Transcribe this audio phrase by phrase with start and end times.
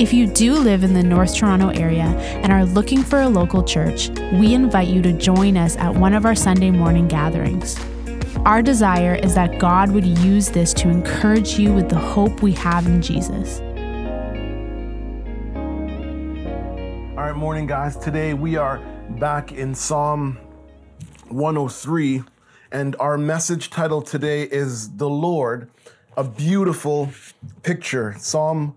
[0.00, 2.06] If you do live in the North Toronto area
[2.42, 6.14] and are looking for a local church, we invite you to join us at one
[6.14, 7.78] of our Sunday morning gatherings.
[8.46, 12.52] Our desire is that God would use this to encourage you with the hope we
[12.52, 13.60] have in Jesus.
[17.10, 17.98] All right, morning, guys.
[17.98, 18.78] Today we are
[19.18, 20.38] back in Psalm
[21.28, 22.22] 103,
[22.72, 25.70] and our message title today is The Lord,
[26.16, 27.10] a Beautiful
[27.62, 28.14] Picture.
[28.18, 28.76] Psalm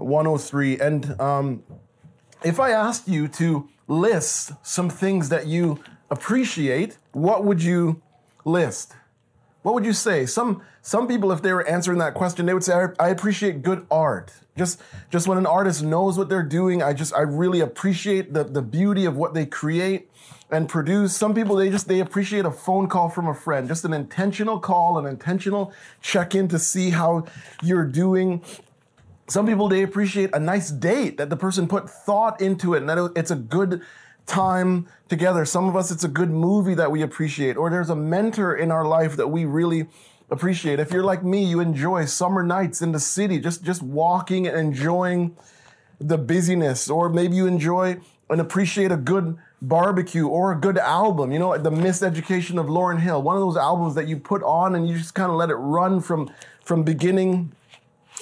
[0.00, 0.78] 103.
[0.78, 1.62] And um,
[2.44, 8.02] if I asked you to list some things that you appreciate, what would you
[8.44, 8.94] list?
[9.62, 10.26] What would you say?
[10.26, 13.62] Some some people, if they were answering that question, they would say, I, I appreciate
[13.62, 14.32] good art.
[14.56, 18.44] Just just when an artist knows what they're doing, I just I really appreciate the,
[18.44, 20.10] the beauty of what they create
[20.50, 21.14] and produce.
[21.14, 24.58] Some people they just they appreciate a phone call from a friend, just an intentional
[24.58, 27.26] call, an intentional check-in to see how
[27.62, 28.42] you're doing.
[29.30, 32.88] Some people they appreciate a nice date that the person put thought into it and
[32.88, 33.80] that it's a good
[34.26, 35.44] time together.
[35.44, 38.72] Some of us it's a good movie that we appreciate or there's a mentor in
[38.72, 39.86] our life that we really
[40.30, 40.80] appreciate.
[40.80, 44.58] If you're like me, you enjoy summer nights in the city, just just walking and
[44.58, 45.36] enjoying
[46.00, 51.30] the busyness or maybe you enjoy and appreciate a good barbecue or a good album.
[51.30, 54.74] You know, the Miseducation of Lauryn Hill, one of those albums that you put on
[54.74, 56.32] and you just kind of let it run from
[56.64, 57.52] from beginning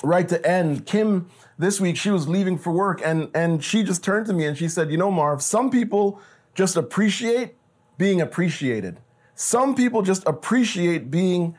[0.02, 0.86] right to end.
[0.86, 4.46] Kim this week she was leaving for work and and she just turned to me
[4.46, 6.20] and she said, "You know, Marv, some people
[6.54, 7.54] just appreciate
[7.98, 9.00] being appreciated.
[9.34, 11.56] Some people just appreciate being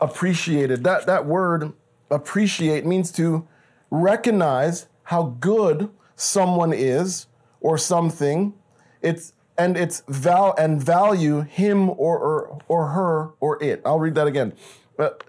[0.00, 0.84] appreciated.
[0.84, 1.72] That that word
[2.10, 3.46] appreciate means to
[3.90, 7.26] recognize how good someone is
[7.60, 8.54] or something.
[9.00, 13.82] It's and it's val and value him or or, or her or it.
[13.84, 14.54] I'll read that again.
[14.96, 15.24] But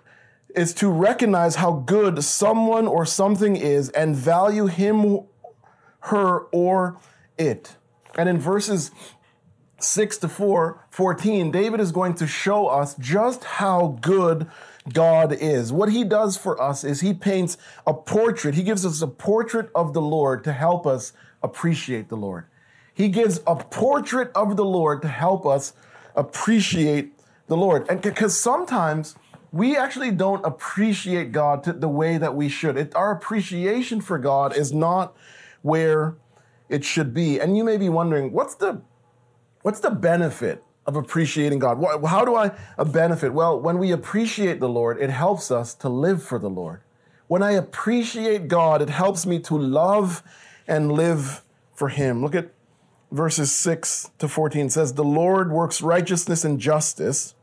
[0.56, 5.22] is to recognize how good someone or something is and value him,
[6.02, 6.98] her, or
[7.38, 7.76] it.
[8.18, 8.92] And in verses
[9.80, 14.48] 6 to 4, 14, David is going to show us just how good
[14.92, 15.72] God is.
[15.72, 18.56] What he does for us is he paints a portrait.
[18.56, 22.46] He gives us a portrait of the Lord to help us appreciate the Lord.
[22.94, 25.74] He gives a portrait of the Lord to help us
[26.16, 27.14] appreciate
[27.48, 27.88] the Lord.
[27.90, 29.16] And because sometimes
[29.54, 32.76] we actually don't appreciate God the way that we should.
[32.76, 35.16] It, our appreciation for God is not
[35.62, 36.16] where
[36.70, 37.40] it should be.
[37.40, 38.82] And you may be wondering, what's the
[39.62, 41.78] what's the benefit of appreciating God?
[42.04, 43.32] How do I a benefit?
[43.32, 46.82] Well, when we appreciate the Lord, it helps us to live for the Lord.
[47.28, 50.24] When I appreciate God, it helps me to love
[50.68, 51.44] and live
[51.76, 52.24] for Him.
[52.24, 52.52] Look at
[53.12, 57.36] verses 6 to 14 it says, The Lord works righteousness and justice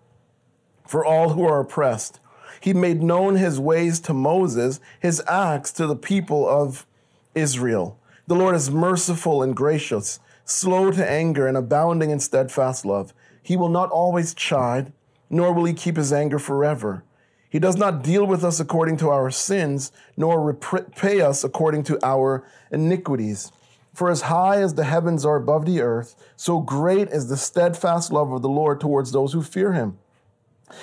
[0.90, 2.18] for all who are oppressed.
[2.60, 6.84] He made known his ways to Moses, his acts to the people of
[7.32, 7.96] Israel.
[8.26, 13.14] The Lord is merciful and gracious, slow to anger and abounding in steadfast love.
[13.40, 14.92] He will not always chide,
[15.30, 17.04] nor will he keep his anger forever.
[17.48, 22.04] He does not deal with us according to our sins, nor repay us according to
[22.04, 23.52] our iniquities.
[23.94, 28.12] For as high as the heavens are above the earth, so great is the steadfast
[28.12, 29.96] love of the Lord towards those who fear him.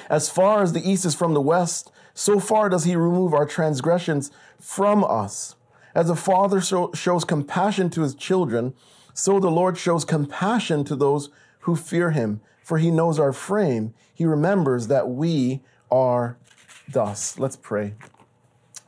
[0.10, 3.46] As far as the east is from the west, so far does he remove our
[3.46, 5.56] transgressions from us.
[5.94, 8.74] As a father shows compassion to his children,
[9.14, 11.30] so the Lord shows compassion to those
[11.62, 12.42] who fear him.
[12.64, 13.94] For he knows our frame.
[14.14, 16.38] He remembers that we are
[16.92, 17.40] dust.
[17.40, 17.94] Let's pray.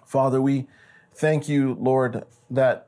[0.06, 0.68] Father, we
[1.14, 2.88] thank you, Lord, that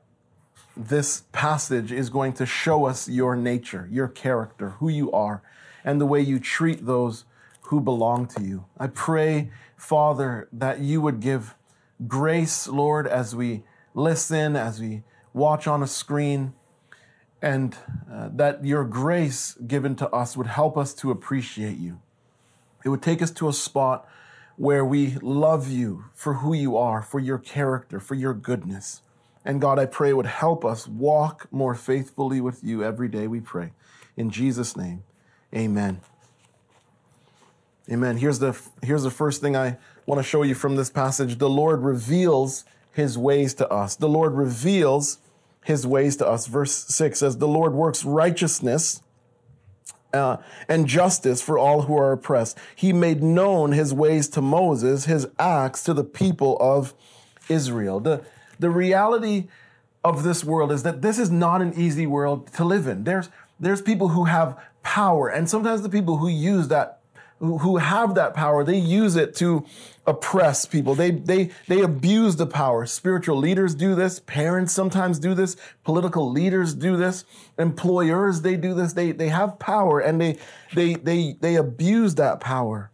[0.76, 5.42] this passage is going to show us your nature, your character, who you are,
[5.84, 7.24] and the way you treat those
[7.66, 8.64] who belong to you.
[8.78, 11.54] I pray, Father, that you would give
[12.06, 13.62] grace, Lord, as we
[13.94, 16.54] listen, as we watch on a screen,
[17.40, 17.76] and
[18.10, 22.00] uh, that your grace given to us would help us to appreciate you.
[22.84, 24.08] It would take us to a spot
[24.56, 29.02] where we love you for who you are, for your character, for your goodness.
[29.44, 33.40] And God, I pray would help us walk more faithfully with you every day, we
[33.40, 33.72] pray.
[34.16, 35.02] In Jesus' name,
[35.54, 36.00] amen.
[37.92, 38.16] Amen.
[38.16, 41.36] Here's the, here's the first thing I want to show you from this passage.
[41.36, 43.96] The Lord reveals his ways to us.
[43.96, 45.18] The Lord reveals
[45.62, 46.46] his ways to us.
[46.46, 49.02] Verse 6 says, The Lord works righteousness
[50.14, 52.56] uh, and justice for all who are oppressed.
[52.74, 56.94] He made known his ways to Moses, his acts to the people of
[57.50, 58.00] Israel.
[58.00, 58.24] The,
[58.58, 59.48] the reality
[60.02, 63.04] of this world is that this is not an easy world to live in.
[63.04, 63.28] There's,
[63.60, 67.01] there's people who have power, and sometimes the people who use that
[67.42, 69.66] who have that power, they use it to
[70.06, 70.94] oppress people.
[70.94, 72.86] They, they, they abuse the power.
[72.86, 74.20] Spiritual leaders do this.
[74.20, 75.56] Parents sometimes do this.
[75.82, 77.24] Political leaders do this.
[77.58, 78.92] Employers, they do this.
[78.92, 80.38] They, they have power and they,
[80.72, 82.92] they, they, they abuse that power.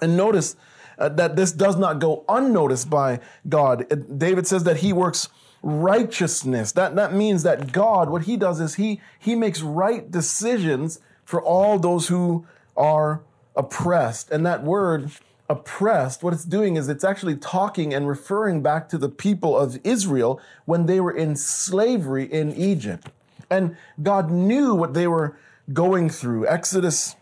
[0.00, 0.54] And notice
[0.98, 4.18] uh, that this does not go unnoticed by God.
[4.18, 5.28] David says that he works
[5.62, 6.70] righteousness.
[6.72, 11.42] That, that means that God, what he does is he, he makes right decisions for
[11.42, 12.46] all those who
[12.76, 13.22] are
[13.56, 14.30] oppressed.
[14.30, 15.10] And that word,
[15.48, 19.78] oppressed, what it's doing is it's actually talking and referring back to the people of
[19.84, 23.08] Israel when they were in slavery in Egypt.
[23.48, 25.36] And God knew what they were
[25.72, 26.46] going through.
[26.46, 27.16] Exodus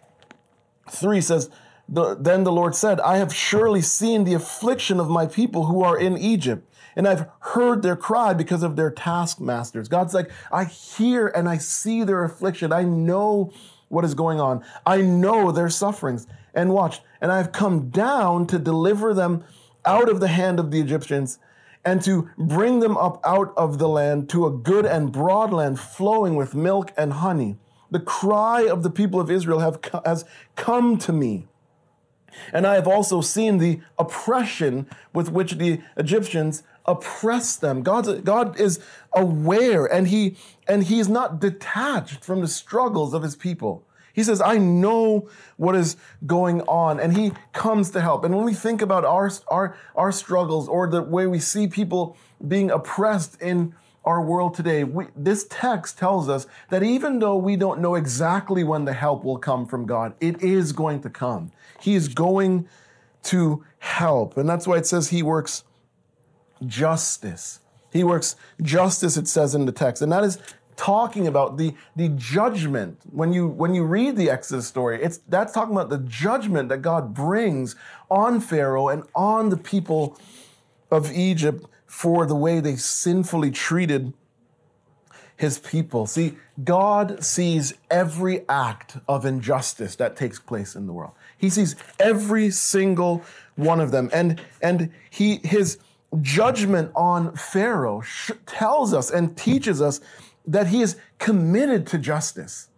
[0.90, 1.50] 3 says,
[1.88, 5.98] Then the Lord said, I have surely seen the affliction of my people who are
[5.98, 6.66] in Egypt,
[6.96, 9.88] and I've heard their cry because of their taskmasters.
[9.88, 12.72] God's like, I hear and I see their affliction.
[12.72, 13.52] I know
[13.94, 14.62] what is going on.
[14.84, 16.26] I know their sufferings.
[16.52, 19.44] And watch, and I've come down to deliver them
[19.84, 21.38] out of the hand of the Egyptians
[21.84, 25.78] and to bring them up out of the land to a good and broad land
[25.80, 27.58] flowing with milk and honey.
[27.90, 30.24] The cry of the people of Israel have, has
[30.56, 31.46] come to me.
[32.52, 37.82] And I have also seen the oppression with which the Egyptians oppress them.
[37.82, 38.80] God's, God is
[39.12, 40.36] aware and he,
[40.68, 43.84] and he is not detached from the struggles of his people.
[44.14, 48.24] He says, I know what is going on, and he comes to help.
[48.24, 52.16] And when we think about our, our, our struggles or the way we see people
[52.46, 57.56] being oppressed in our world today, we, this text tells us that even though we
[57.56, 61.50] don't know exactly when the help will come from God, it is going to come.
[61.80, 62.68] He is going
[63.24, 64.36] to help.
[64.36, 65.64] And that's why it says he works
[66.66, 67.60] justice.
[67.92, 70.02] He works justice, it says in the text.
[70.02, 70.38] And that is
[70.76, 72.98] talking about the, the judgment.
[73.10, 76.82] When you, when you read the Exodus story, it's, that's talking about the judgment that
[76.82, 77.76] God brings
[78.10, 80.18] on Pharaoh and on the people
[80.90, 84.12] of Egypt for the way they sinfully treated
[85.36, 86.06] his people.
[86.06, 91.12] See, God sees every act of injustice that takes place in the world.
[91.36, 93.24] He sees every single
[93.56, 94.10] one of them.
[94.12, 95.78] And, and he, his,
[96.20, 98.02] judgment on Pharaoh
[98.46, 100.00] tells us and teaches us
[100.46, 102.68] that he is committed to justice,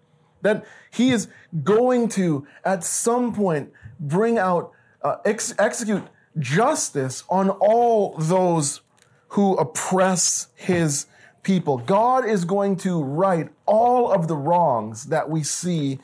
[0.43, 1.29] that he is
[1.65, 4.73] going to, at some point, bring out,
[5.03, 6.03] uh, ex- execute
[6.39, 8.81] justice on all those
[9.29, 11.07] who oppress his
[11.43, 11.79] people.
[11.79, 15.99] God is going to right all of the wrongs that we see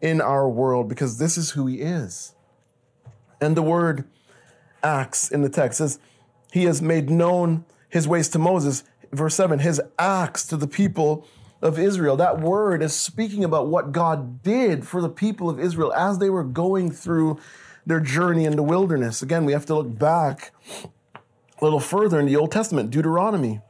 [0.00, 2.34] in our world because this is who he is.
[3.40, 4.04] And the word
[4.82, 5.98] acts in the text says,
[6.52, 8.84] he has made known his ways to Moses.
[9.12, 11.26] Verse 7 his acts to the people
[11.60, 12.16] of Israel.
[12.16, 16.30] That word is speaking about what God did for the people of Israel as they
[16.30, 17.38] were going through
[17.86, 19.22] their journey in the wilderness.
[19.22, 20.52] Again, we have to look back
[21.60, 23.60] a little further in the Old Testament, Deuteronomy.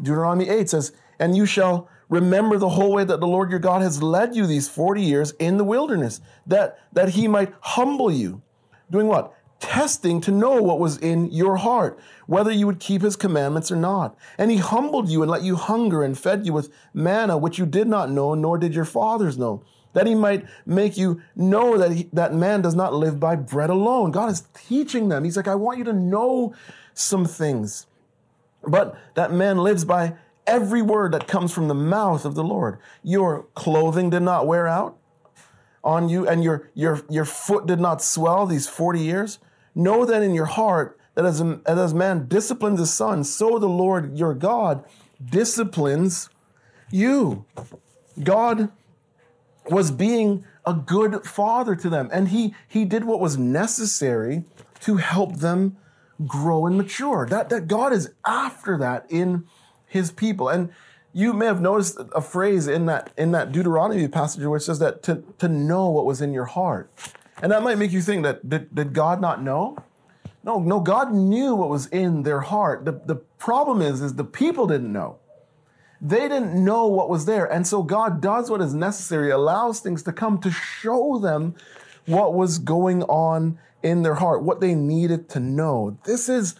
[0.00, 3.82] Deuteronomy 8 says, And you shall remember the whole way that the Lord your God
[3.82, 8.42] has led you these 40 years in the wilderness, that, that he might humble you.
[8.90, 9.34] Doing what?
[9.60, 13.76] Testing to know what was in your heart, whether you would keep his commandments or
[13.76, 14.16] not.
[14.38, 17.66] And he humbled you and let you hunger and fed you with manna, which you
[17.66, 19.62] did not know, nor did your fathers know,
[19.92, 23.70] that he might make you know that, he, that man does not live by bread
[23.70, 24.10] alone.
[24.10, 25.24] God is teaching them.
[25.24, 26.54] He's like, I want you to know
[26.94, 27.86] some things,
[28.62, 30.14] but that man lives by
[30.46, 32.78] every word that comes from the mouth of the Lord.
[33.02, 34.96] Your clothing did not wear out
[35.84, 39.38] on you, and your, your, your foot did not swell these 40 years.
[39.74, 43.68] Know then in your heart that as, a, as man disciplines his son, so the
[43.68, 44.84] Lord your God
[45.24, 46.30] disciplines
[46.90, 47.44] you.
[48.22, 48.70] God
[49.68, 54.44] was being a good father to them, and he, he did what was necessary
[54.80, 55.76] to help them
[56.26, 57.26] grow and mature.
[57.28, 59.44] That, that God is after that in
[59.86, 60.48] his people.
[60.48, 60.70] And
[61.12, 64.78] you may have noticed a phrase in that in that Deuteronomy passage where it says
[64.78, 66.90] that to, to know what was in your heart.
[67.42, 69.76] And that might make you think that did, did God not know?
[70.42, 72.84] No, no, God knew what was in their heart.
[72.84, 75.18] The, the problem is, is the people didn't know.
[76.00, 77.44] They didn't know what was there.
[77.44, 81.54] And so God does what is necessary, allows things to come to show them
[82.06, 85.98] what was going on in their heart, what they needed to know.
[86.04, 86.54] This is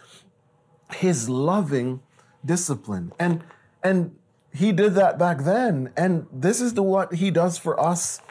[0.93, 2.01] his loving
[2.45, 3.13] discipline.
[3.19, 3.43] And
[3.83, 4.15] and
[4.53, 5.91] he did that back then.
[5.97, 8.21] And this is the what he does for us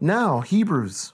[0.00, 1.12] Now, Hebrews.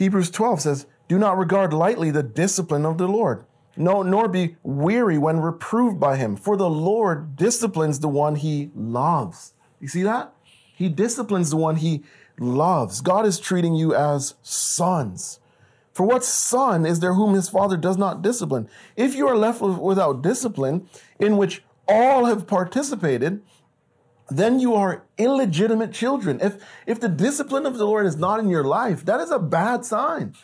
[0.00, 3.44] Hebrews 12 says, Do not regard lightly the discipline of the Lord,
[3.76, 8.70] no, nor be weary when reproved by him, for the Lord disciplines the one he
[8.74, 9.52] loves.
[9.78, 10.32] You see that?
[10.74, 12.02] He disciplines the one he
[12.38, 13.02] loves.
[13.02, 15.38] God is treating you as sons.
[15.92, 18.70] For what son is there whom his father does not discipline?
[18.96, 20.88] If you are left without discipline,
[21.18, 23.42] in which all have participated,
[24.30, 26.40] then you are illegitimate children.
[26.40, 29.38] If, if the discipline of the Lord is not in your life, that is a
[29.38, 30.34] bad sign.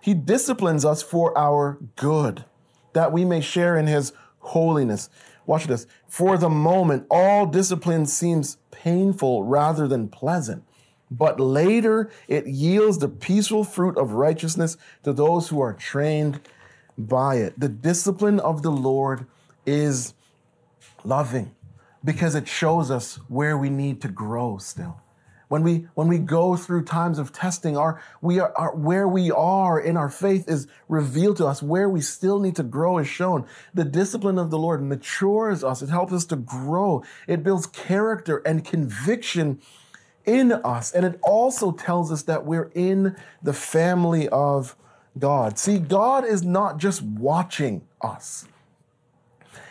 [0.00, 2.44] He disciplines us for our good,
[2.92, 5.08] that we may share in his holiness.
[5.46, 5.86] Watch this.
[6.08, 10.64] For the moment, all discipline seems painful rather than pleasant,
[11.10, 16.40] but later it yields the peaceful fruit of righteousness to those who are trained
[16.96, 17.58] by it.
[17.58, 19.26] The discipline of the Lord
[19.66, 20.14] is
[21.04, 21.54] loving
[22.04, 25.00] because it shows us where we need to grow still.
[25.48, 29.32] When we, when we go through times of testing, our, we are, our, where we
[29.32, 31.60] are in our faith is revealed to us.
[31.60, 33.46] Where we still need to grow is shown.
[33.74, 35.82] The discipline of the Lord matures us.
[35.82, 37.02] It helps us to grow.
[37.26, 39.60] It builds character and conviction
[40.24, 40.92] in us.
[40.92, 44.76] And it also tells us that we're in the family of
[45.18, 45.58] God.
[45.58, 48.46] See, God is not just watching us.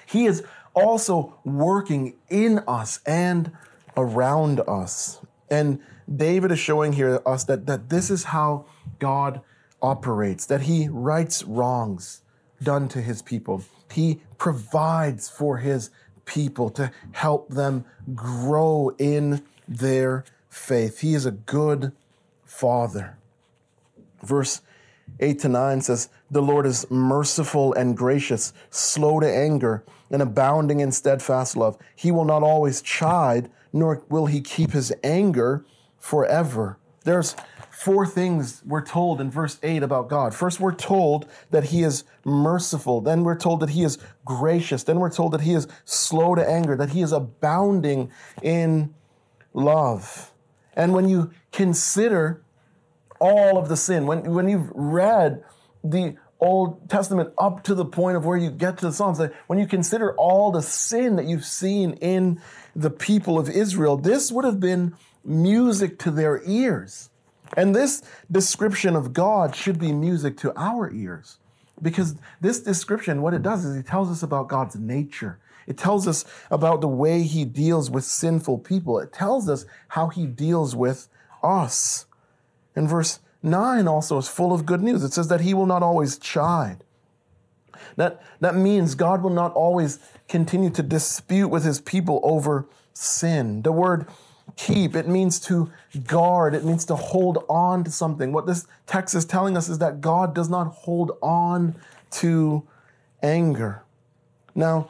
[0.06, 3.52] He is also working in us and
[3.98, 5.20] around us.
[5.50, 5.80] And
[6.14, 8.66] David is showing here us that, that this is how
[9.00, 9.42] God
[9.82, 12.22] operates, that he rights wrongs
[12.62, 13.64] done to his people.
[13.92, 15.90] He provides for his
[16.26, 21.00] people to help them grow in their faith.
[21.00, 21.92] He is a good
[22.46, 23.18] father.
[24.22, 24.62] Verse
[25.20, 30.80] 8 to 9 says, The Lord is merciful and gracious, slow to anger, and abounding
[30.80, 31.78] in steadfast love.
[31.96, 35.66] He will not always chide, nor will he keep his anger
[35.98, 36.78] forever.
[37.04, 37.36] There's
[37.72, 40.36] four things we're told in verse 8 about God.
[40.36, 43.02] First, we're told that he is merciful.
[43.02, 44.84] Then we're told that he is gracious.
[44.84, 48.94] Then we're told that he is slow to anger, that he is abounding in
[49.54, 50.32] love.
[50.76, 52.44] And when you consider
[53.20, 54.08] all of the sin.
[54.08, 55.44] When, when you've read
[55.84, 59.60] the Old Testament up to the point of where you get to the Psalms, when
[59.60, 62.42] you consider all the sin that you've seen in
[62.76, 67.10] the people of Israel, this would have been music to their ears.
[67.58, 71.40] And this description of God should be music to our ears.
[71.82, 75.40] Because this description, what it does is it tells us about God's nature.
[75.68, 79.00] It tells us about the way he deals with sinful people.
[79.00, 81.08] It tells us how he deals with
[81.44, 82.06] us.
[82.76, 85.04] In verse 9 also is full of good news.
[85.04, 86.84] It says that he will not always chide.
[87.96, 93.62] That, that means God will not always continue to dispute with his people over sin.
[93.62, 94.08] The word
[94.56, 95.72] keep, it means to
[96.06, 98.32] guard, it means to hold on to something.
[98.32, 101.76] What this text is telling us is that God does not hold on
[102.12, 102.68] to
[103.22, 103.84] anger.
[104.56, 104.90] Now,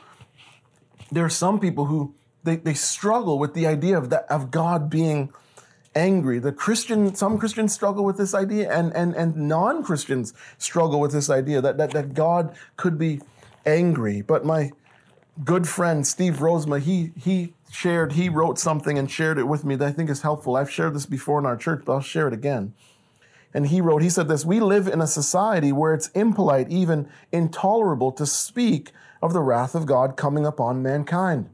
[1.11, 2.13] there are some people who
[2.43, 5.31] they, they struggle with the idea of that of God being
[5.99, 6.39] angry.
[6.39, 11.11] The Christian, some Christians struggle with this idea, and, and, and non Christians struggle with
[11.11, 13.21] this idea that, that, that God could be
[13.65, 14.21] angry.
[14.21, 14.71] But my
[15.43, 19.75] good friend Steve Rosema, he, he shared, he wrote something and shared it with me
[19.75, 20.55] that I think is helpful.
[20.55, 22.73] I've shared this before in our church, but I'll share it again.
[23.53, 27.09] And he wrote, he said this We live in a society where it's impolite, even
[27.31, 28.91] intolerable, to speak
[29.21, 31.49] of the wrath of God coming upon mankind.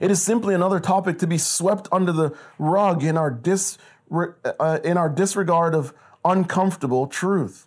[0.00, 3.78] It is simply another topic to be swept under the rug in our, dis,
[4.12, 5.92] uh, in our disregard of
[6.24, 7.66] uncomfortable truth.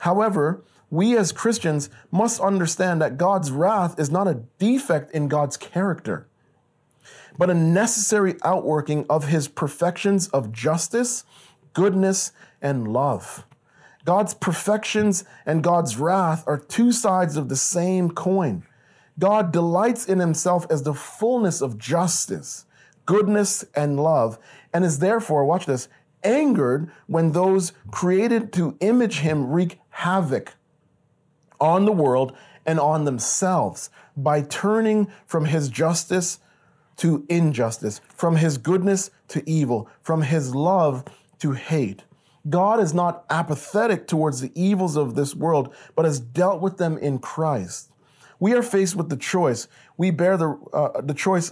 [0.00, 5.56] However, we as Christians must understand that God's wrath is not a defect in God's
[5.56, 6.28] character,
[7.36, 11.24] but a necessary outworking of his perfections of justice,
[11.72, 13.44] goodness, and love.
[14.04, 18.64] God's perfections and God's wrath are two sides of the same coin.
[19.18, 22.66] God delights in himself as the fullness of justice,
[23.06, 24.38] goodness, and love,
[24.72, 25.88] and is therefore, watch this,
[26.24, 30.54] angered when those created to image him wreak havoc
[31.60, 36.38] on the world and on themselves by turning from his justice
[36.96, 41.04] to injustice, from his goodness to evil, from his love
[41.38, 42.04] to hate.
[42.48, 46.98] God is not apathetic towards the evils of this world, but has dealt with them
[46.98, 47.90] in Christ.
[48.44, 49.68] We are faced with the choice.
[49.96, 51.50] We bear the, uh, the choice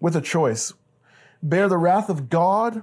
[0.00, 0.72] with a choice.
[1.40, 2.82] Bear the wrath of God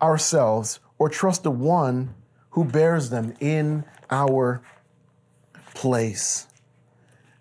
[0.00, 2.14] ourselves or trust the one
[2.52, 4.62] who bears them in our
[5.74, 6.46] place.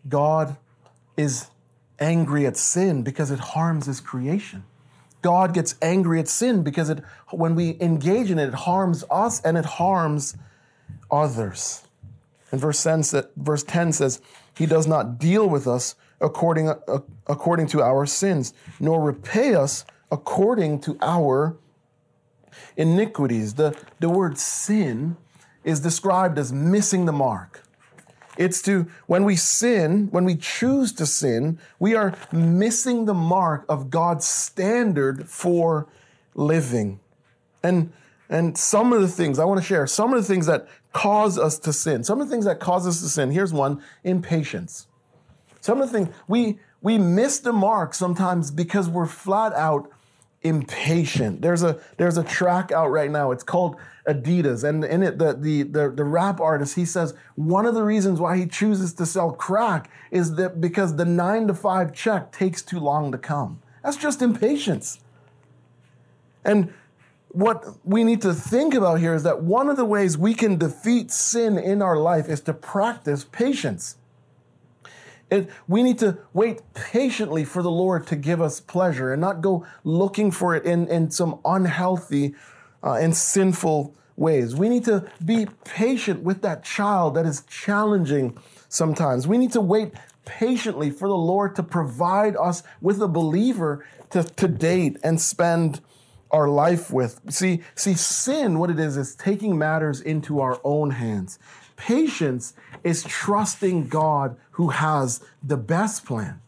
[0.09, 0.57] God
[1.15, 1.47] is
[2.01, 4.65] angry at sin because it harms his creation.
[5.21, 9.39] God gets angry at sin because it, when we engage in it, it harms us
[9.43, 10.35] and it harms
[11.09, 11.83] others.
[12.51, 13.03] And verse 10,
[13.37, 14.21] verse 10 says,
[14.57, 19.85] He does not deal with us according, uh, according to our sins, nor repay us
[20.11, 21.57] according to our
[22.75, 23.55] iniquities.
[23.55, 25.17] The, the word sin
[25.63, 27.63] is described as missing the mark.
[28.37, 33.65] It's to, when we sin, when we choose to sin, we are missing the mark
[33.67, 35.87] of God's standard for
[36.35, 37.01] living.
[37.61, 37.91] And,
[38.29, 41.37] and some of the things I want to share, some of the things that cause
[41.37, 44.87] us to sin, some of the things that cause us to sin, here's one impatience.
[45.61, 49.91] Some of the things we, we miss the mark sometimes because we're flat out
[50.41, 51.41] impatient.
[51.41, 53.31] There's a there's a track out right now.
[53.31, 53.75] It's called
[54.07, 57.83] Adidas, and in it the the the, the rap artist he says one of the
[57.83, 62.31] reasons why he chooses to sell crack is that because the nine to five check
[62.31, 63.61] takes too long to come.
[63.83, 64.99] That's just impatience.
[66.45, 66.73] And
[67.29, 70.57] what we need to think about here is that one of the ways we can
[70.57, 73.97] defeat sin in our life is to practice patience.
[75.29, 79.41] It, we need to wait patiently for the Lord to give us pleasure and not
[79.41, 82.33] go looking for it in, in some unhealthy
[82.83, 84.55] uh, and sinful ways.
[84.55, 89.27] We need to be patient with that child that is challenging sometimes.
[89.27, 89.93] We need to wait
[90.25, 95.79] patiently for the Lord to provide us with a believer to, to date and spend
[96.31, 97.21] our life with.
[97.29, 101.39] See, see, sin, what it is, is taking matters into our own hands.
[101.75, 106.41] Patience is trusting God who has the best plan.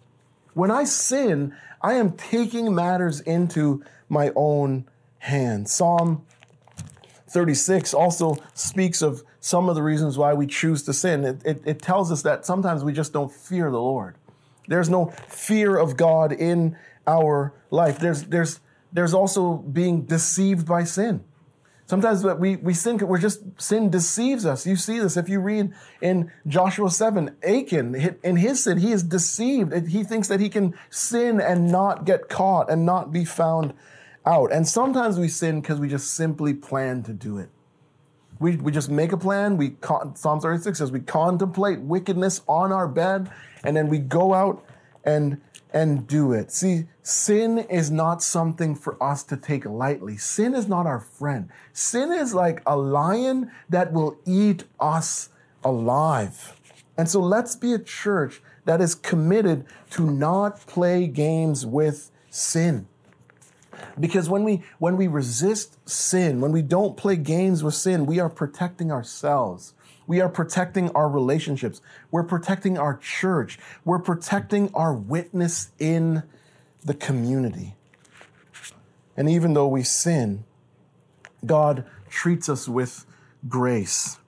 [0.53, 4.85] When I sin, I am taking matters into my own
[5.19, 5.71] hands.
[5.71, 6.25] Psalm
[7.29, 11.23] 36 also speaks of some of the reasons why we choose to sin.
[11.23, 14.15] It, it, it, tells us that sometimes we just don't fear the Lord.
[14.67, 17.99] There's no fear of God in our life.
[17.99, 18.59] There's, there's,
[18.93, 21.23] there's also being deceived by sin.
[21.91, 24.65] Sometimes we, we sin, we're just, sin deceives us.
[24.65, 29.03] You see this if you read in Joshua 7, Achan, in his sin, he is
[29.03, 29.87] deceived.
[29.87, 33.73] He thinks that he can sin and not get caught and not be found
[34.25, 34.53] out.
[34.53, 37.49] And sometimes we sin because we just simply plan to do it.
[38.39, 39.57] We, we just make a plan.
[39.57, 39.75] We
[40.15, 43.29] Psalm 36 says we contemplate wickedness on our bed,
[43.63, 44.63] and then we go out
[45.03, 45.41] and
[45.73, 46.51] and do it.
[46.51, 50.17] See, sin is not something for us to take lightly.
[50.17, 51.49] Sin is not our friend.
[51.73, 55.29] Sin is like a lion that will eat us
[55.63, 56.57] alive.
[56.97, 62.87] And so let's be a church that is committed to not play games with sin.
[63.99, 68.19] Because when we when we resist sin, when we don't play games with sin, we
[68.19, 69.73] are protecting ourselves.
[70.07, 71.81] We are protecting our relationships.
[72.11, 73.57] We're protecting our church.
[73.85, 76.23] We're protecting our witness in
[76.83, 77.75] the community.
[79.15, 80.45] And even though we sin,
[81.45, 83.05] God treats us with
[83.47, 84.19] grace.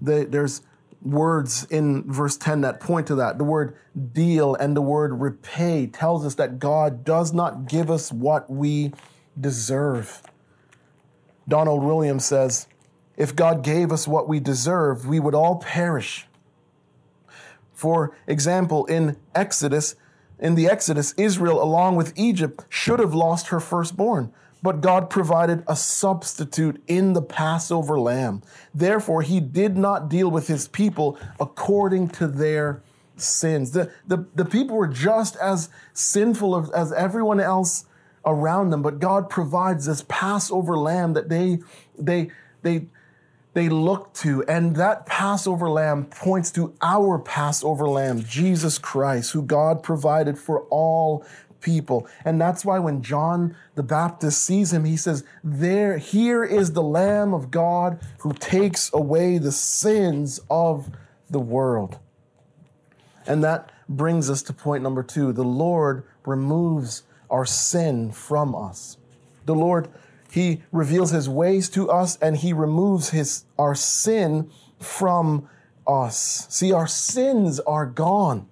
[0.00, 0.62] There's
[1.00, 3.38] words in verse 10 that point to that.
[3.38, 3.76] The word
[4.12, 8.92] deal and the word repay tells us that God does not give us what we
[9.40, 10.22] deserve.
[11.48, 12.68] Donald Williams says,
[13.16, 16.26] if God gave us what we deserved, we would all perish.
[17.74, 19.96] For example, in Exodus,
[20.42, 24.32] in the Exodus, Israel, along with Egypt, should have lost her firstborn.
[24.62, 28.42] But God provided a substitute in the Passover lamb.
[28.74, 32.82] Therefore, he did not deal with his people according to their
[33.16, 33.70] sins.
[33.70, 37.86] The, the, the people were just as sinful as everyone else
[38.24, 41.58] around them, but God provides this Passover lamb that they,
[41.98, 42.30] they,
[42.62, 42.86] they,
[43.54, 44.42] they look to.
[44.44, 50.62] And that Passover lamb points to our Passover lamb, Jesus Christ, who God provided for
[50.70, 51.24] all
[51.60, 52.06] people.
[52.24, 56.82] And that's why when John the Baptist sees him, he says, There, here is the
[56.82, 60.90] Lamb of God who takes away the sins of
[61.30, 61.98] the world.
[63.26, 65.32] And that brings us to point number two.
[65.32, 68.98] The Lord removes our sin from us.
[69.46, 69.88] The Lord
[70.32, 75.46] he reveals his ways to us and he removes his, our sin from
[75.86, 76.46] us.
[76.48, 78.46] See, our sins are gone.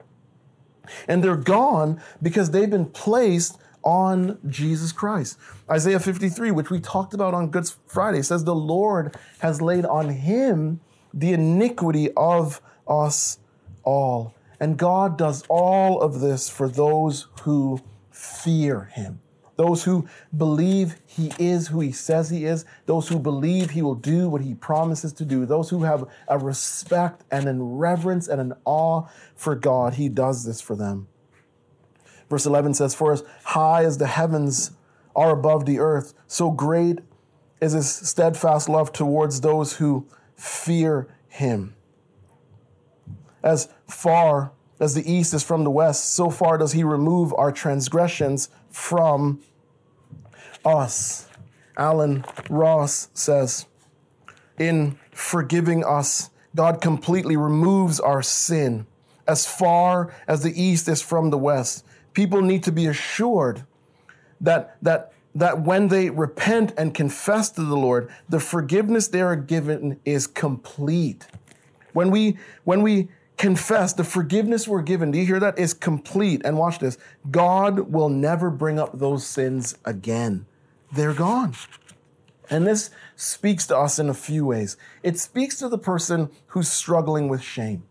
[1.08, 5.38] And they're gone because they've been placed on Jesus Christ.
[5.70, 10.10] Isaiah 53, which we talked about on Good Friday, says the Lord has laid on
[10.10, 10.80] him
[11.14, 13.38] the iniquity of us
[13.84, 14.34] all.
[14.60, 19.20] And God does all of this for those who fear him.
[19.60, 23.94] Those who believe he is who he says he is, those who believe he will
[23.94, 28.40] do what he promises to do, those who have a respect and a reverence and
[28.40, 31.08] an awe for God, he does this for them.
[32.30, 34.70] Verse 11 says, For as high as the heavens
[35.14, 37.00] are above the earth, so great
[37.60, 41.74] is his steadfast love towards those who fear him.
[43.42, 47.52] As far as the east is from the west, so far does he remove our
[47.52, 49.42] transgressions from
[50.64, 51.28] us.
[51.76, 53.66] Allen Ross says,
[54.58, 58.86] in forgiving us, God completely removes our sin
[59.26, 61.84] as far as the east is from the west.
[62.12, 63.64] People need to be assured
[64.40, 69.36] that, that, that when they repent and confess to the Lord, the forgiveness they are
[69.36, 71.26] given is complete.
[71.92, 75.58] When we, when we confess the forgiveness we're given, do you hear that?
[75.58, 76.42] Is complete.
[76.44, 76.98] And watch this
[77.30, 80.46] God will never bring up those sins again,
[80.92, 81.54] they're gone.
[82.48, 84.76] And this speaks to us in a few ways.
[85.02, 87.84] It speaks to the person who's struggling with shame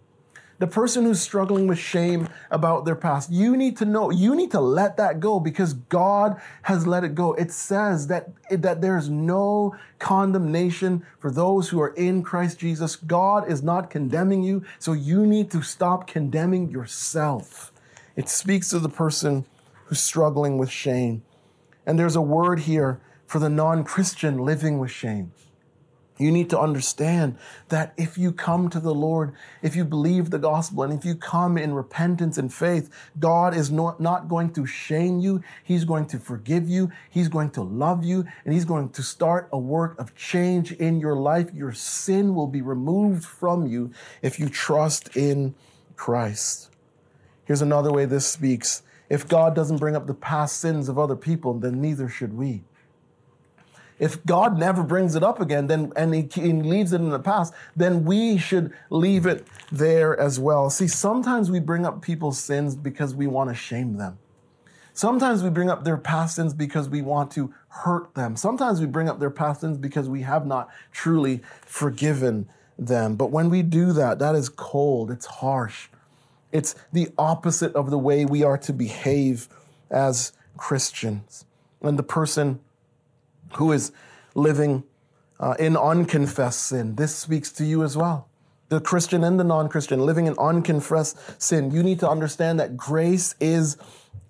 [0.59, 4.51] the person who's struggling with shame about their past, you need to know, you need
[4.51, 7.33] to let that go because God has let it go.
[7.33, 12.97] It says that, that there's no condemnation for those who are in Christ Jesus.
[12.97, 17.71] God is not condemning you, so you need to stop condemning yourself.
[18.17, 19.45] It speaks to the person
[19.85, 21.23] who's struggling with shame.
[21.89, 25.31] And there's a word here for the non Christian living with shame.
[26.19, 27.35] You need to understand
[27.69, 31.15] that if you come to the Lord, if you believe the gospel, and if you
[31.15, 35.41] come in repentance and faith, God is not, not going to shame you.
[35.63, 36.91] He's going to forgive you.
[37.09, 40.99] He's going to love you, and He's going to start a work of change in
[40.99, 41.51] your life.
[41.55, 43.89] Your sin will be removed from you
[44.21, 45.55] if you trust in
[45.95, 46.69] Christ.
[47.45, 48.83] Here's another way this speaks.
[49.09, 52.63] If God doesn't bring up the past sins of other people, then neither should we
[53.99, 57.19] if God never brings it up again, then and he, he, leaves it in the
[57.19, 60.69] past, then we should leave it there as well.
[60.69, 64.17] See, sometimes we bring up people's sins because we want to shame them.
[64.93, 68.35] Sometimes we bring up their past sins because we want to hurt them.
[68.35, 73.15] Sometimes we bring up their past sins because we have not truly forgiven them.
[73.15, 75.89] But when we do that, that is cold, it's harsh.
[76.51, 79.47] It's the opposite of the way we are to behave
[79.89, 81.45] as Christians.
[81.81, 82.59] And the person
[83.53, 83.91] who is
[84.35, 84.83] living
[85.39, 86.95] uh, in unconfessed sin.
[86.95, 88.27] This speaks to you as well.
[88.69, 91.71] The Christian and the non Christian living in unconfessed sin.
[91.71, 93.77] You need to understand that grace is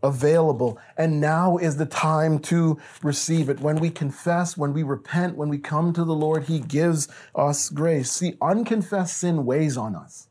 [0.02, 0.80] available.
[0.98, 3.60] And now is the time to receive it.
[3.60, 7.70] When we confess, when we repent, when we come to the Lord, He gives us
[7.70, 8.12] grace.
[8.12, 10.29] See, unconfessed sin weighs on us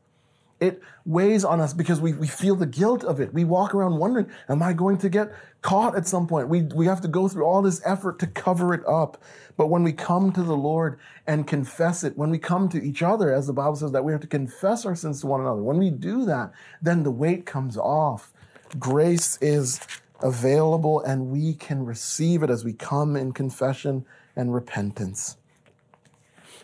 [0.59, 3.33] it weighs on us because we, we feel the guilt of it.
[3.33, 6.49] We walk around wondering, am I going to get caught at some point?
[6.49, 9.21] We, we have to go through all this effort to cover it up.
[9.57, 13.01] But when we come to the Lord and confess it, when we come to each
[13.01, 15.61] other, as the Bible says that we have to confess our sins to one another,
[15.61, 18.33] when we do that, then the weight comes off.
[18.77, 19.79] Grace is
[20.21, 25.37] available and we can receive it as we come in confession and repentance.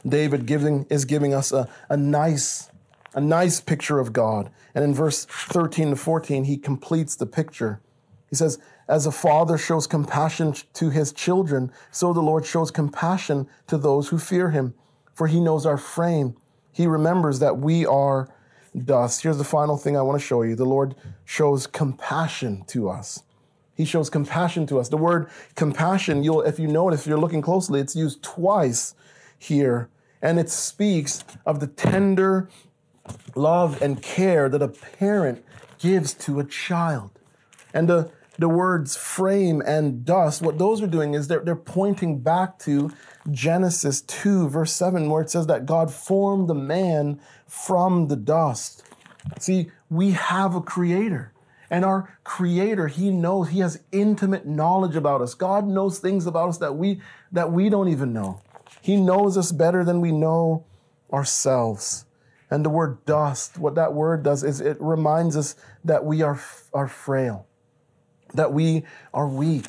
[0.08, 2.70] David giving, is giving us a, a nice
[3.16, 4.52] a nice picture of God.
[4.76, 7.82] And in verse 13 to 14, he completes the picture.
[8.30, 13.48] He says, As a father shows compassion to his children, so the Lord shows compassion
[13.68, 14.76] to those who fear him,
[15.14, 16.36] for he knows our frame.
[16.74, 18.30] He remembers that we are
[18.78, 19.24] dust.
[19.24, 23.24] Here's the final thing I want to show you the Lord shows compassion to us.
[23.76, 24.90] He shows compassion to us.
[24.90, 28.94] The word compassion, you'll, if you notice, if you're looking closely, it's used twice
[29.38, 29.90] here,
[30.22, 32.50] and it speaks of the tender
[33.36, 35.44] love and care that a parent
[35.80, 37.12] gives to a child.
[37.74, 42.20] And the, the words frame and dust, what those are doing is they're, they're pointing
[42.20, 42.92] back to
[43.32, 48.84] Genesis 2, verse 7, where it says that God formed the man from the dust.
[49.40, 51.32] See, we have a creator.
[51.70, 55.34] And our creator, he knows, he has intimate knowledge about us.
[55.34, 58.42] God knows things about us that we that we don't even know.
[58.82, 60.64] He knows us better than we know
[61.12, 62.05] ourselves.
[62.50, 66.40] And the word dust, what that word does is it reminds us that we are,
[66.74, 67.48] are frail,
[68.34, 69.66] that we are weak.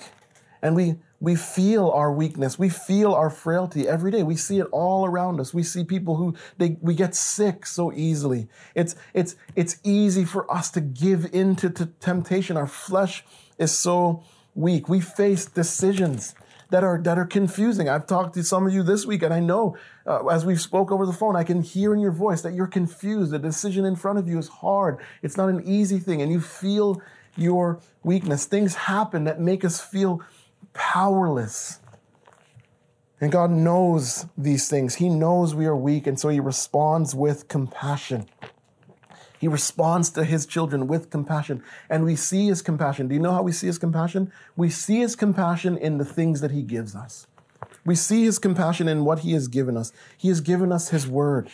[0.60, 2.58] And we, we feel our weakness.
[2.58, 4.22] We feel our frailty every day.
[4.22, 5.54] We see it all around us.
[5.54, 8.48] We see people who they, we get sick so easily.
[8.74, 12.56] It's, it's, it's easy for us to give into to temptation.
[12.56, 13.24] Our flesh
[13.58, 14.22] is so
[14.54, 14.88] weak.
[14.88, 16.34] We face decisions
[16.70, 17.88] that are that are confusing.
[17.88, 20.92] I've talked to some of you this week, and I know uh, as we've spoke
[20.92, 23.32] over the phone, I can hear in your voice that you're confused.
[23.32, 24.98] The decision in front of you is hard.
[25.22, 27.02] It's not an easy thing, and you feel
[27.36, 28.46] your weakness.
[28.46, 30.22] Things happen that make us feel
[30.72, 31.80] powerless.
[33.20, 34.96] And God knows these things.
[34.96, 38.26] He knows we are weak, and so He responds with compassion.
[39.38, 41.62] He responds to his children with compassion.
[41.90, 43.08] And we see his compassion.
[43.08, 44.32] Do you know how we see his compassion?
[44.56, 47.26] We see his compassion in the things that he gives us.
[47.86, 49.92] We see his compassion in what he has given us.
[50.18, 51.48] He has given us his word.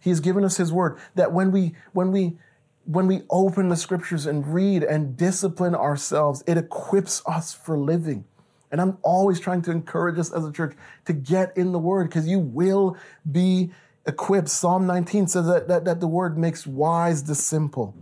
[0.00, 2.38] He has given us his word that when we when we
[2.84, 8.24] when we open the scriptures and read and discipline ourselves, it equips us for living.
[8.70, 10.74] And I'm always trying to encourage us as a church
[11.06, 12.96] to get in the word because you will
[13.30, 13.72] be
[14.06, 14.48] equipped.
[14.48, 17.94] Psalm 19 says that, that, that the word makes wise the simple.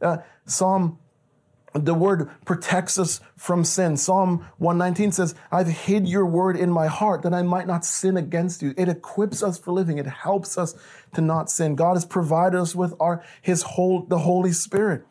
[0.00, 0.98] Uh, Psalm
[1.74, 3.96] the word protects us from sin.
[3.96, 8.16] Psalm 119 says, I've hid your word in my heart that I might not sin
[8.16, 8.74] against you.
[8.76, 9.98] It equips us for living.
[9.98, 10.74] It helps us
[11.14, 11.74] to not sin.
[11.74, 15.04] God has provided us with our his whole the Holy Spirit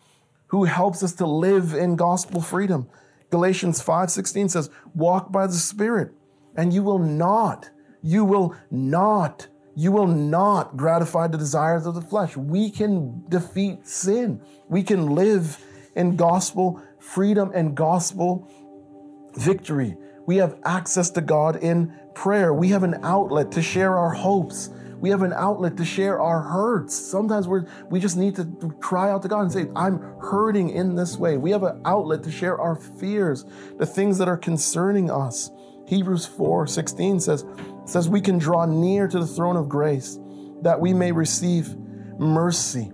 [0.48, 2.88] who helps us to live in gospel freedom.
[3.30, 6.14] Galatians 5:16 says, "Walk by the Spirit,
[6.56, 7.70] and you will not,
[8.02, 13.86] you will not, you will not gratify the desires of the flesh." We can defeat
[13.88, 14.40] sin.
[14.70, 15.62] We can live
[15.98, 18.48] in gospel freedom and gospel
[19.36, 19.98] victory.
[20.26, 22.54] We have access to God in prayer.
[22.54, 24.70] We have an outlet to share our hopes.
[25.00, 26.96] We have an outlet to share our hurts.
[26.96, 28.46] Sometimes we we just need to
[28.80, 31.38] cry out to God and say, I'm hurting in this way.
[31.38, 33.46] We have an outlet to share our fears,
[33.78, 35.52] the things that are concerning us.
[35.88, 37.46] Hebrews 4 16 says,
[37.86, 40.20] says, We can draw near to the throne of grace
[40.62, 41.76] that we may receive
[42.18, 42.92] mercy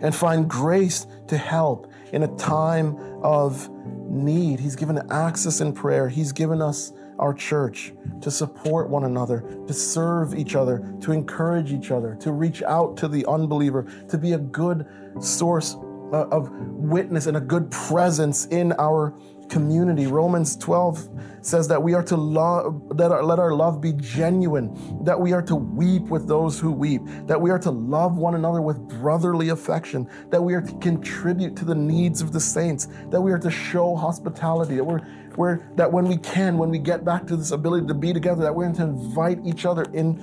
[0.00, 3.68] and find grace to help in a time of
[4.08, 4.60] need.
[4.60, 6.08] He's given access in prayer.
[6.08, 11.72] He's given us our church to support one another, to serve each other, to encourage
[11.72, 14.86] each other, to reach out to the unbeliever, to be a good
[15.20, 15.76] source
[16.12, 19.14] uh, of witness and a good presence in our
[19.48, 20.06] community.
[20.06, 21.08] Romans 12
[21.42, 25.32] says that we are to love, that our, let our love be genuine, that we
[25.32, 28.78] are to weep with those who weep, that we are to love one another with
[28.88, 33.32] brotherly affection, that we are to contribute to the needs of the saints, that we
[33.32, 35.06] are to show hospitality, that we're,
[35.36, 38.42] we're that when we can, when we get back to this ability to be together,
[38.42, 40.22] that we're to invite each other in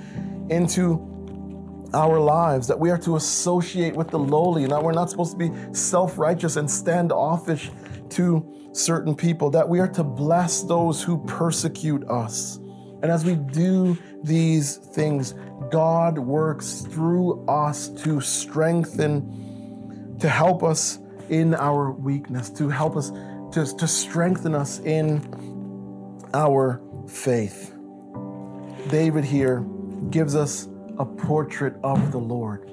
[0.50, 1.10] into
[1.94, 5.32] our lives, that we are to associate with the lowly, and that we're not supposed
[5.32, 7.70] to be self righteous and standoffish
[8.10, 12.58] to certain people, that we are to bless those who persecute us.
[13.02, 15.34] And as we do these things,
[15.70, 23.10] God works through us to strengthen, to help us in our weakness, to help us,
[23.10, 25.22] to, to strengthen us in
[26.34, 27.74] our faith.
[28.88, 29.64] David here
[30.10, 32.70] gives us a portrait of the Lord,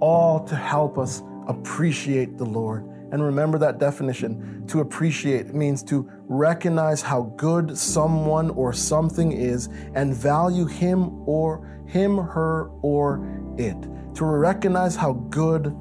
[0.00, 4.66] all to help us appreciate the Lord and remember that definition.
[4.66, 11.84] To appreciate means to recognize how good someone or something is and value him or
[11.86, 13.24] him, her, or
[13.56, 13.76] it.
[14.16, 15.76] To recognize how good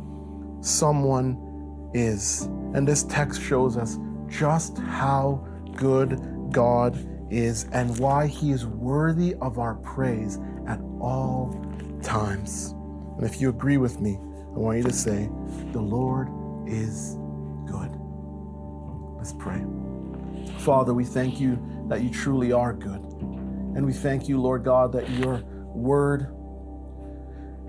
[0.62, 2.44] someone is.
[2.76, 5.44] And this text shows us just how
[5.76, 6.96] good God
[7.32, 11.60] is and why he is worthy of our praise at all
[12.04, 12.76] times.
[13.18, 14.20] And if you agree with me,
[14.56, 15.32] I want you to say,
[15.72, 16.30] The Lord
[16.68, 17.18] is
[19.24, 19.64] Let's pray.
[20.58, 21.58] Father, we thank you
[21.88, 23.00] that you truly are good.
[23.00, 25.38] And we thank you, Lord God, that your
[25.74, 26.28] word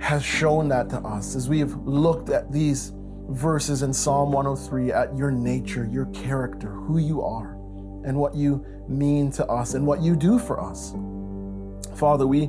[0.01, 2.93] has shown that to us as we have looked at these
[3.29, 7.53] verses in Psalm 103 at your nature, your character, who you are,
[8.05, 10.93] and what you mean to us and what you do for us.
[11.95, 12.49] Father, we,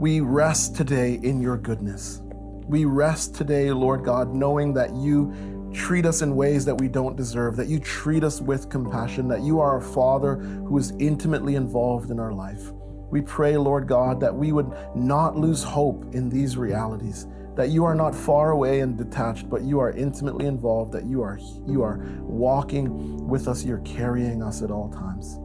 [0.00, 2.20] we rest today in your goodness.
[2.66, 7.16] We rest today, Lord God, knowing that you treat us in ways that we don't
[7.16, 11.54] deserve, that you treat us with compassion, that you are a Father who is intimately
[11.54, 12.72] involved in our life.
[13.10, 17.84] We pray, Lord God, that we would not lose hope in these realities, that you
[17.84, 21.82] are not far away and detached, but you are intimately involved, that you are you
[21.82, 25.38] are walking with us, you're carrying us at all times.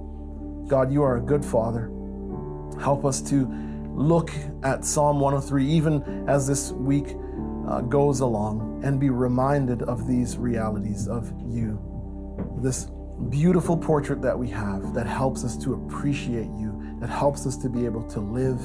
[0.70, 1.92] God, you are a good Father.
[2.80, 3.48] Help us to
[3.96, 4.32] look
[4.64, 7.16] at Psalm 103 even as this week
[7.68, 11.80] uh, goes along and be reminded of these realities of you.
[12.62, 12.88] This
[13.30, 17.70] beautiful portrait that we have that helps us to appreciate you, that helps us to
[17.70, 18.60] be able to live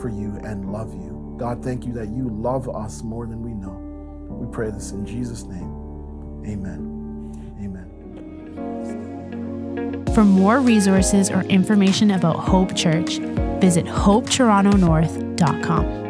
[0.00, 1.36] for you and love you.
[1.38, 3.76] God, thank you that you love us more than we know.
[4.30, 6.44] We pray this in Jesus' name.
[6.46, 6.86] Amen.
[7.62, 7.86] Amen.
[10.14, 13.18] For more resources or information about Hope Church,
[13.60, 16.09] visit hopetorontonorth.com.